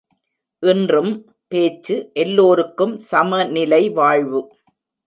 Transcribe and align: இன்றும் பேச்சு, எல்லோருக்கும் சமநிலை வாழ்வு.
இன்றும் 0.63 1.11
பேச்சு, 1.47 2.09
எல்லோருக்கும் 2.13 2.97
சமநிலை 2.97 3.89
வாழ்வு. 3.89 4.41